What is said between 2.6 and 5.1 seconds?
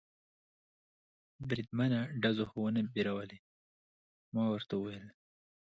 و نه بیرولې؟ ما ورته وویل.